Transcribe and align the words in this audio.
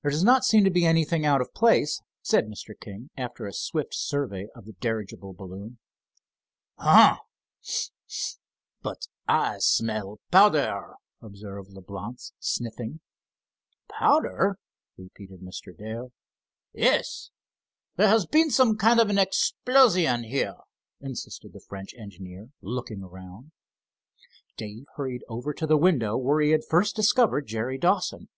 "There 0.00 0.10
does 0.10 0.24
not 0.24 0.42
seem 0.46 0.64
to 0.64 0.70
be 0.70 0.86
anything 0.86 1.26
out 1.26 1.42
of 1.42 1.52
place," 1.52 2.00
said 2.22 2.46
Mr. 2.46 2.70
King, 2.80 3.10
after 3.14 3.44
a 3.46 3.52
swift 3.52 3.94
survey 3.94 4.46
of 4.56 4.64
the 4.64 4.72
dirigible 4.72 5.34
balloon. 5.34 5.76
"Oh, 6.78 7.16
but 8.80 9.06
I 9.28 9.58
smell 9.58 10.20
powder," 10.30 10.94
observed 11.20 11.68
Leblance, 11.72 12.32
sniffing. 12.38 13.00
"Powder?" 13.86 14.56
repeated 14.96 15.40
Mr. 15.42 15.76
Dale. 15.76 16.10
"Yes. 16.72 17.28
There 17.96 18.08
has 18.08 18.24
been 18.24 18.50
some 18.50 18.78
kind 18.78 18.98
of 18.98 19.10
an 19.10 19.18
explosion 19.18 20.22
here," 20.24 20.56
insisted 21.02 21.52
the 21.52 21.60
French 21.60 21.92
engineer 21.98 22.48
looking 22.62 23.02
around. 23.02 23.52
Dave 24.56 24.86
hurried 24.96 25.20
over 25.28 25.52
to 25.52 25.66
the 25.66 25.76
window 25.76 26.16
where 26.16 26.40
he 26.40 26.52
had 26.52 26.64
first 26.64 26.96
discovered 26.96 27.46
Jerry 27.46 27.76
Dawson. 27.76 28.28